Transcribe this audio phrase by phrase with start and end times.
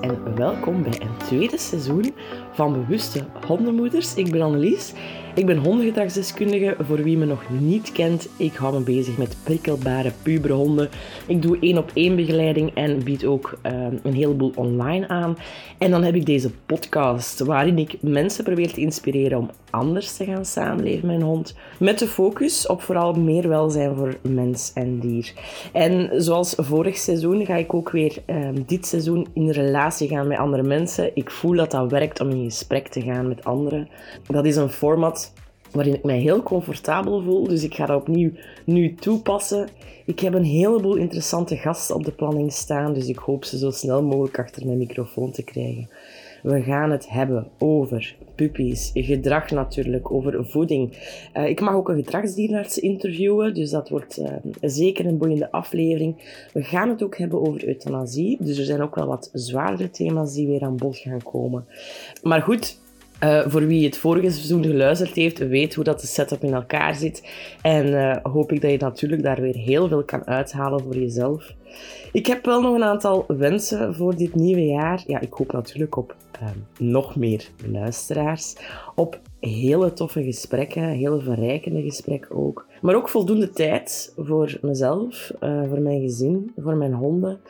[0.00, 2.14] En welkom bij een tweede seizoen
[2.52, 4.14] van Bewuste Hondenmoeders.
[4.14, 4.92] Ik ben Annelies.
[5.36, 6.76] Ik ben hondengedragsdeskundige.
[6.80, 10.88] Voor wie me nog niet kent, ik hou me bezig met prikkelbare puberhonden.
[11.26, 15.36] Ik doe één op één begeleiding en bied ook uh, een heleboel online aan.
[15.78, 20.24] En dan heb ik deze podcast waarin ik mensen probeer te inspireren om anders te
[20.24, 21.54] gaan samenleven met een hond.
[21.78, 25.32] Met de focus op vooral meer welzijn voor mens en dier.
[25.72, 30.38] En zoals vorig seizoen ga ik ook weer uh, dit seizoen in relatie gaan met
[30.38, 31.10] andere mensen.
[31.14, 33.88] Ik voel dat dat werkt om in gesprek te gaan met anderen.
[34.26, 35.32] Dat is een format
[35.70, 37.48] waarin ik mij heel comfortabel voel.
[37.48, 38.30] Dus ik ga dat opnieuw
[38.64, 39.68] nu toepassen.
[40.04, 43.70] Ik heb een heleboel interessante gasten op de planning staan, dus ik hoop ze zo
[43.70, 45.88] snel mogelijk achter mijn microfoon te krijgen.
[46.46, 50.92] We gaan het hebben over puppies, gedrag natuurlijk, over voeding.
[51.34, 56.44] Uh, ik mag ook een gedragsdierenarts interviewen, dus dat wordt uh, zeker een boeiende aflevering.
[56.52, 60.34] We gaan het ook hebben over euthanasie, dus er zijn ook wel wat zwaardere thema's
[60.34, 61.64] die weer aan bod gaan komen.
[62.22, 62.78] Maar goed,
[63.24, 66.94] uh, voor wie het vorige seizoen geluisterd heeft, weet hoe dat de setup in elkaar
[66.94, 67.28] zit.
[67.62, 71.54] En uh, hoop ik dat je natuurlijk daar weer heel veel kan uithalen voor jezelf.
[72.12, 75.02] Ik heb wel nog een aantal wensen voor dit nieuwe jaar.
[75.06, 76.48] Ja, ik hoop natuurlijk op uh,
[76.78, 78.54] nog meer luisteraars.
[78.94, 82.66] Op hele toffe gesprekken, hele verrijkende gesprekken ook.
[82.80, 87.40] Maar ook voldoende tijd voor mezelf, voor mijn gezin, voor mijn honden.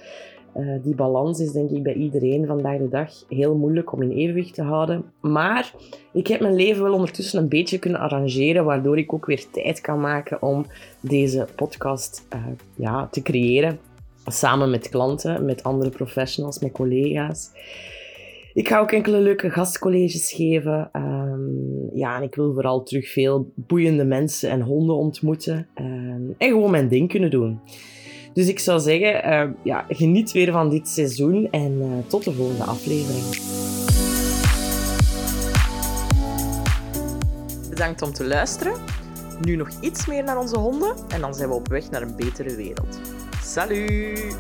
[0.59, 4.11] Uh, die balans is denk ik bij iedereen vandaag de dag heel moeilijk om in
[4.11, 5.05] evenwicht te houden.
[5.21, 5.75] Maar
[6.13, 9.81] ik heb mijn leven wel ondertussen een beetje kunnen arrangeren, waardoor ik ook weer tijd
[9.81, 10.67] kan maken om
[11.01, 12.47] deze podcast uh,
[12.77, 13.79] ja, te creëren.
[14.27, 17.51] Samen met klanten, met andere professionals, met collega's.
[18.55, 20.91] Ik ga ook enkele leuke gastcolleges geven.
[20.93, 25.69] Um, ja, en ik wil vooral terug veel boeiende mensen en honden ontmoeten.
[25.81, 27.61] Um, en gewoon mijn ding kunnen doen.
[28.37, 32.33] Dus ik zou zeggen, uh, ja, geniet weer van dit seizoen en uh, tot de
[32.33, 33.25] volgende aflevering.
[37.69, 38.75] Bedankt om te luisteren.
[39.41, 42.17] Nu nog iets meer naar onze honden en dan zijn we op weg naar een
[42.17, 43.01] betere wereld.
[43.43, 44.37] Salut!